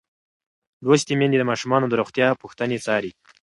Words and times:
لوستې 0.85 1.13
میندې 1.19 1.37
د 1.39 1.43
ماشومانو 1.51 1.85
د 1.89 1.93
روغتیا 2.01 2.27
پوښتنې 2.41 2.77
څاري. 2.85 3.11